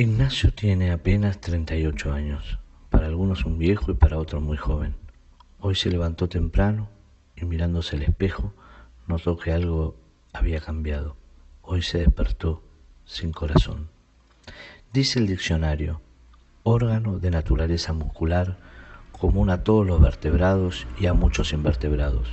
[0.00, 4.94] Ignacio tiene apenas 38 años, para algunos un viejo y para otros muy joven.
[5.58, 6.88] Hoy se levantó temprano
[7.34, 8.54] y mirándose al espejo
[9.08, 9.96] notó que algo
[10.32, 11.16] había cambiado.
[11.62, 12.62] Hoy se despertó
[13.06, 13.88] sin corazón.
[14.92, 16.00] Dice el diccionario,
[16.62, 18.56] órgano de naturaleza muscular
[19.10, 22.28] común a todos los vertebrados y a muchos invertebrados,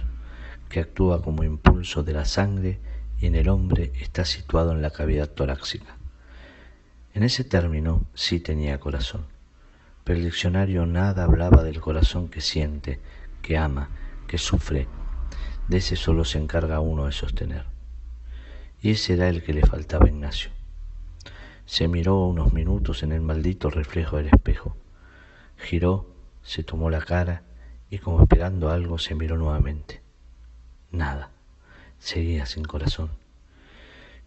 [0.69, 2.79] que actúa como impulso de la sangre
[3.17, 5.97] y en el hombre está situado en la cavidad torácica.
[7.15, 9.25] En ese término sí tenía corazón,
[10.03, 12.99] pero el diccionario nada hablaba del corazón que siente,
[13.41, 13.87] que ama,
[14.27, 14.89] que sufre.
[15.69, 17.67] De ese solo se encarga uno de sostener.
[18.81, 20.51] Y ese era el que le faltaba a Ignacio.
[21.65, 24.75] Se miró unos minutos en el maldito reflejo del espejo.
[25.55, 26.13] Giró,
[26.43, 27.43] se tomó la cara
[27.89, 30.01] y como esperando algo se miró nuevamente.
[30.91, 31.29] Nada.
[31.97, 33.09] Seguía sin corazón.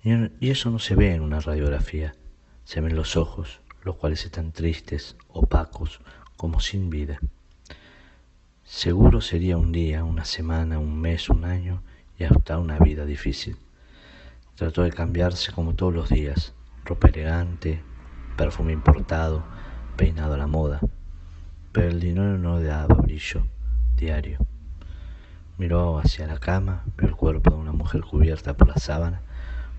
[0.02, 2.14] Y eso no se ve en una radiografía.
[2.68, 6.02] Se ven los ojos, los cuales están tristes, opacos,
[6.36, 7.18] como sin vida.
[8.62, 11.82] Seguro sería un día, una semana, un mes, un año
[12.18, 13.56] y hasta una vida difícil.
[14.54, 16.52] Trató de cambiarse como todos los días,
[16.84, 17.82] ropa elegante,
[18.36, 19.46] perfume importado,
[19.96, 20.78] peinado a la moda,
[21.72, 23.46] pero el dinero no le daba brillo
[23.96, 24.40] diario.
[25.56, 29.22] Miró hacia la cama, vio el cuerpo de una mujer cubierta por la sábana,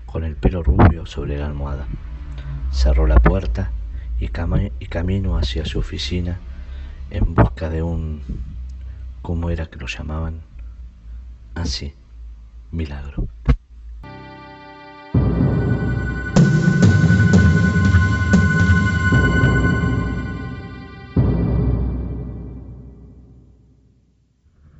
[0.06, 1.86] con el pelo rubio sobre la almohada.
[2.72, 3.70] Cerró la puerta
[4.20, 6.38] y, y camino hacia su oficina
[7.10, 8.22] en busca de un,
[9.22, 10.40] ¿cómo era que lo llamaban?
[11.54, 11.94] Así,
[12.70, 13.26] milagro.